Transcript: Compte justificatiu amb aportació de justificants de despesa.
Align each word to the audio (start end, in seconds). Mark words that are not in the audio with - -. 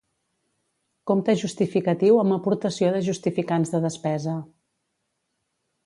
Compte 1.11 1.35
justificatiu 1.41 2.17
amb 2.23 2.37
aportació 2.37 2.91
de 2.97 3.05
justificants 3.11 3.75
de 3.77 3.83
despesa. 3.87 4.39